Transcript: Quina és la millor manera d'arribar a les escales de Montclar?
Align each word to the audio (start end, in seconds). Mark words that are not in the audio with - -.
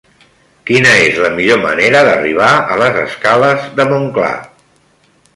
Quina 0.67 0.93
és 1.01 1.17
la 1.25 1.29
millor 1.33 1.59
manera 1.65 2.01
d'arribar 2.07 2.47
a 2.75 2.77
les 2.83 2.97
escales 3.01 3.67
de 3.81 3.85
Montclar? 3.91 4.31